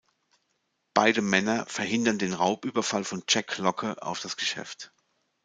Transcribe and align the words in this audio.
Beide 0.95 1.21
Männer 1.21 1.67
verhindern 1.67 2.17
den 2.17 2.33
Raubüberfall 2.33 3.03
von 3.03 3.23
Jack 3.29 3.59
Locke 3.59 4.01
auf 4.01 4.19
das 4.19 4.35
Geschäft. 4.35 4.91